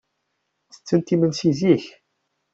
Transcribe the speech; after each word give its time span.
Ttetten 0.73 1.09
imensi 1.13 1.51
zik. 1.59 1.85